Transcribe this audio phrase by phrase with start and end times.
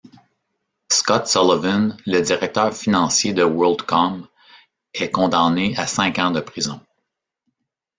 [0.91, 4.27] Scott Sullivan, le directeur financier de WorldCom,
[4.95, 6.81] est condamné à cinq ans de prison.